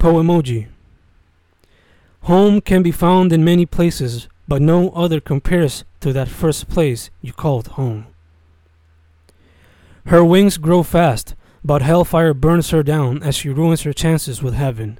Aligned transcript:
Poemoji. 0.00 0.66
Home 2.22 2.62
can 2.62 2.82
be 2.82 2.90
found 2.90 3.34
in 3.34 3.44
many 3.44 3.66
places, 3.66 4.28
but 4.48 4.62
no 4.62 4.88
other 4.92 5.20
compares 5.20 5.84
to 6.00 6.14
that 6.14 6.26
first 6.26 6.70
place 6.70 7.10
you 7.20 7.34
called 7.34 7.68
home. 7.76 8.06
Her 10.06 10.24
wings 10.24 10.56
grow 10.56 10.82
fast, 10.82 11.34
but 11.62 11.82
hellfire 11.82 12.32
burns 12.32 12.70
her 12.70 12.82
down 12.82 13.22
as 13.22 13.36
she 13.36 13.50
ruins 13.50 13.82
her 13.82 13.92
chances 13.92 14.42
with 14.42 14.54
heaven. 14.54 14.98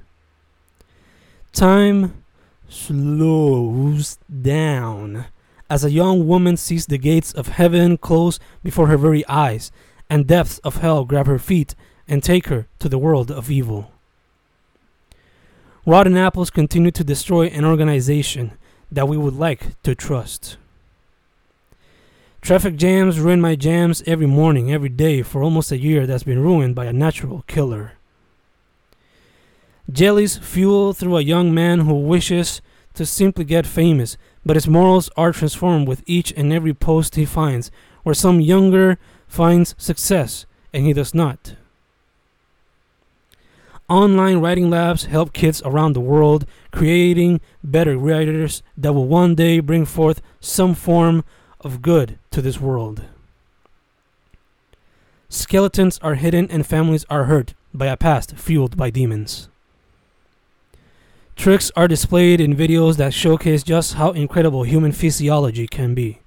Time 1.51 2.23
slows 2.69 4.19
down 4.29 5.25
as 5.67 5.83
a 5.83 5.91
young 5.91 6.27
woman 6.27 6.57
sees 6.57 6.85
the 6.85 6.99
gates 6.99 7.33
of 7.33 7.47
heaven 7.47 7.97
close 7.97 8.39
before 8.61 8.85
her 8.85 8.97
very 8.97 9.25
eyes, 9.25 9.71
and 10.11 10.27
depths 10.27 10.59
of 10.59 10.77
hell 10.77 11.05
grab 11.05 11.25
her 11.25 11.39
feet 11.39 11.73
and 12.07 12.21
take 12.21 12.47
her 12.49 12.67
to 12.77 12.87
the 12.87 12.99
world 12.99 13.31
of 13.31 13.49
evil. 13.49 13.90
Rotten 15.83 16.15
apples 16.15 16.51
continue 16.51 16.91
to 16.91 17.03
destroy 17.03 17.47
an 17.47 17.65
organization 17.65 18.51
that 18.91 19.07
we 19.07 19.17
would 19.17 19.33
like 19.33 19.81
to 19.81 19.95
trust. 19.95 20.57
Traffic 22.39 22.75
jams 22.75 23.19
ruin 23.19 23.41
my 23.41 23.55
jams 23.55 24.03
every 24.05 24.27
morning, 24.27 24.71
every 24.71 24.89
day 24.89 25.23
for 25.23 25.41
almost 25.41 25.71
a 25.71 25.79
year 25.79 26.05
that's 26.05 26.23
been 26.23 26.41
ruined 26.41 26.75
by 26.75 26.85
a 26.85 26.93
natural 26.93 27.43
killer. 27.47 27.93
Jellies 29.91 30.37
fuel 30.37 30.93
through 30.93 31.17
a 31.17 31.21
young 31.21 31.51
man 31.51 31.81
who 31.81 31.95
wishes 31.95 32.61
to 32.93 33.03
simply 33.03 33.43
get 33.43 33.65
famous, 33.65 34.17
but 34.45 34.55
his 34.55 34.67
morals 34.67 35.09
are 35.17 35.31
transformed 35.31 35.87
with 35.87 36.03
each 36.05 36.31
and 36.37 36.53
every 36.53 36.75
post 36.75 37.15
he 37.15 37.25
finds, 37.25 37.71
where 38.03 38.13
some 38.15 38.39
younger 38.39 38.99
finds 39.27 39.73
success 39.79 40.45
and 40.73 40.85
he 40.85 40.93
does 40.93 41.15
not. 41.15 41.55
Online 43.91 44.37
writing 44.37 44.69
labs 44.69 45.03
help 45.03 45.33
kids 45.33 45.61
around 45.65 45.91
the 45.91 45.99
world 45.99 46.45
creating 46.71 47.41
better 47.61 47.97
writers 47.97 48.63
that 48.77 48.93
will 48.93 49.05
one 49.05 49.35
day 49.35 49.59
bring 49.59 49.83
forth 49.83 50.21
some 50.39 50.73
form 50.73 51.25
of 51.59 51.81
good 51.81 52.17
to 52.29 52.41
this 52.41 52.57
world. 52.57 53.01
Skeletons 55.27 55.99
are 56.01 56.15
hidden 56.15 56.49
and 56.49 56.65
families 56.65 57.05
are 57.09 57.25
hurt 57.25 57.53
by 57.73 57.87
a 57.87 57.97
past 57.97 58.37
fueled 58.37 58.77
by 58.77 58.89
demons. 58.89 59.49
Tricks 61.35 61.69
are 61.75 61.89
displayed 61.89 62.39
in 62.39 62.55
videos 62.55 62.95
that 62.95 63.13
showcase 63.13 63.61
just 63.61 63.95
how 63.95 64.11
incredible 64.11 64.63
human 64.63 64.93
physiology 64.93 65.67
can 65.67 65.93
be. 65.93 66.21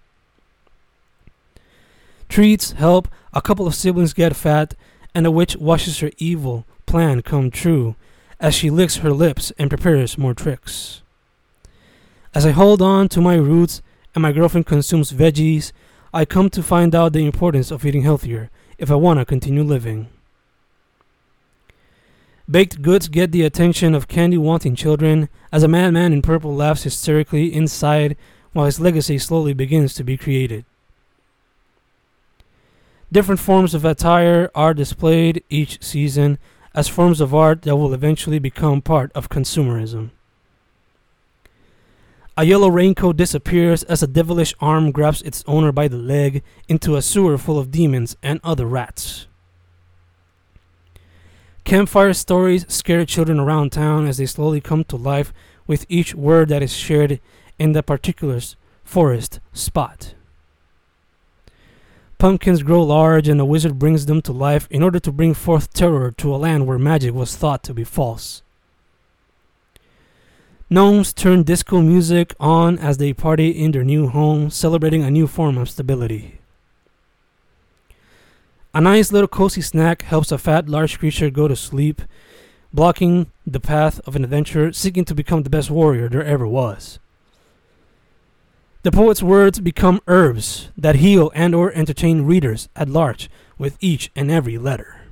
Treats 2.29 2.73
help 2.73 3.09
a 3.33 3.41
couple 3.41 3.67
of 3.67 3.75
siblings 3.75 4.13
get 4.13 4.37
fat, 4.37 4.75
and 5.15 5.25
a 5.27 5.31
witch 5.31 5.57
washes 5.57 6.01
her 6.01 6.11
evil 6.19 6.67
plan 6.95 7.23
come 7.23 7.51
true 7.51 7.97
as 8.39 8.55
she 8.55 8.71
licks 8.71 8.99
her 8.99 9.11
lips 9.11 9.53
and 9.59 9.69
prepares 9.69 10.17
more 10.17 10.33
tricks. 10.33 11.03
As 12.33 12.47
I 12.47 12.53
hold 12.53 12.81
on 12.81 13.09
to 13.09 13.21
my 13.21 13.35
roots 13.35 13.83
and 14.15 14.23
my 14.23 14.31
girlfriend 14.31 14.67
consumes 14.67 15.11
veggies, 15.11 15.73
I 16.13 16.25
come 16.25 16.49
to 16.51 16.63
find 16.63 16.95
out 16.95 17.13
the 17.13 17.27
importance 17.27 17.73
of 17.73 17.85
eating 17.85 18.03
healthier 18.03 18.49
if 18.79 18.93
I 18.93 18.95
want 18.95 19.19
to 19.19 19.25
continue 19.25 19.65
living. 19.65 20.07
Baked 22.49 22.81
goods 22.81 23.09
get 23.09 23.33
the 23.33 23.43
attention 23.43 23.97
of 23.97 24.07
candy 24.07 24.39
wanting 24.39 24.77
children 24.77 25.29
as 25.51 25.65
a 25.65 25.69
madman 25.69 26.13
in 26.13 26.23
purple 26.23 26.55
laughs 26.55 26.85
hysterically 26.85 27.53
inside 27.53 28.17
while 28.53 28.67
his 28.67 28.79
legacy 28.79 29.19
slowly 29.19 29.53
begins 29.53 29.95
to 29.95 30.05
be 30.05 30.17
created. 30.17 30.65
Different 33.11 33.41
forms 33.41 33.75
of 33.75 33.85
attire 33.85 34.49
are 34.55 34.75
displayed 34.75 35.43
each 35.51 35.83
season 35.83 36.39
as 36.75 36.89
forms 36.89 37.21
of 37.21 37.35
art 37.35 37.63
that 37.63 37.77
will 37.77 37.95
eventually 37.95 38.39
become 38.39 38.83
part 38.83 39.13
of 39.15 39.29
consumerism. 39.29 40.11
A 42.37 42.45
yellow 42.45 42.69
raincoat 42.69 43.17
disappears 43.17 43.85
as 43.85 44.03
a 44.03 44.09
devilish 44.09 44.55
arm 44.61 44.91
grabs 44.91 45.23
its 45.23 45.45
owner 45.47 45.71
by 45.71 45.87
the 45.87 45.97
leg 45.97 46.43
into 46.69 46.97
a 46.97 47.03
sewer 47.03 47.39
full 47.39 47.61
of 47.61 47.71
demons 47.71 48.17
and 48.25 48.41
other 48.43 48.67
rats. 48.67 49.29
Campfire 51.63 52.13
stories 52.13 52.67
scare 52.69 53.07
children 53.07 53.39
around 53.39 53.71
town 53.71 54.07
as 54.07 54.19
they 54.19 54.27
slowly 54.27 54.61
come 54.61 54.83
to 54.85 54.97
life 54.97 55.33
with 55.67 55.87
each 55.89 56.15
word 56.15 56.49
that 56.49 56.63
is 56.63 56.77
shared 56.77 57.21
in 57.59 57.73
that 57.73 57.87
particular 57.87 58.41
forest 58.83 59.39
spot. 59.53 60.15
Pumpkins 62.19 62.63
grow 62.63 62.83
large, 62.83 63.29
and 63.29 63.41
a 63.41 63.45
wizard 63.45 63.79
brings 63.79 64.07
them 64.07 64.23
to 64.23 64.33
life 64.33 64.67
in 64.71 64.83
order 64.83 64.99
to 65.01 65.13
bring 65.13 65.35
forth 65.35 65.73
terror 65.73 66.11
to 66.13 66.35
a 66.35 66.37
land 66.37 66.67
where 66.67 66.79
magic 66.79 67.13
was 67.15 67.37
thought 67.37 67.63
to 67.65 67.75
be 67.75 67.85
false. 67.85 68.43
Gnomes 70.71 71.13
turn 71.13 71.43
disco 71.43 71.83
music 71.83 72.35
on 72.41 72.79
as 72.79 72.97
they 72.97 73.13
party 73.13 73.51
in 73.51 73.73
their 73.73 73.85
new 73.85 74.09
home, 74.09 74.51
celebrating 74.51 75.03
a 75.03 75.11
new 75.11 75.27
form 75.27 75.59
of 75.59 75.69
stability. 75.69 76.41
A 78.73 78.81
nice 78.81 79.13
little 79.13 79.29
cozy 79.29 79.61
snack 79.61 80.03
helps 80.03 80.33
a 80.33 80.39
fat, 80.39 80.69
large 80.69 80.99
creature 80.99 81.31
go 81.31 81.47
to 81.47 81.55
sleep, 81.55 82.03
blocking 82.73 83.31
the 83.47 83.61
path 83.61 84.01
of 84.07 84.17
an 84.17 84.25
adventurer 84.25 84.73
seeking 84.73 85.05
to 85.05 85.15
become 85.15 85.45
the 85.45 85.51
best 85.51 85.71
warrior 85.71 86.09
there 86.09 86.25
ever 86.25 86.47
was. 86.47 86.99
The 88.85 88.93
poet's 88.93 89.23
words 89.23 89.61
become 89.61 90.03
herbs 90.07 90.69
that 90.77 90.97
heal 90.97 91.33
and 91.35 91.55
or 91.55 91.73
entertain 91.73 92.27
readers 92.27 92.69
at 92.77 92.87
large 92.87 93.31
with 93.57 93.79
each 93.81 94.11
and 94.15 94.31
every 94.31 94.59
letter. 94.59 95.04